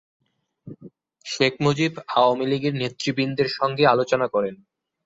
শেখ 1.25 1.53
মুজিব 1.61 1.91
আওয়ামী 2.15 2.45
লীগের 2.51 2.73
নেতৃবৃন্দের 2.73 3.49
সঙ্গে 3.57 3.83
আলোচনা 3.87 4.27
করেন। 4.27 4.55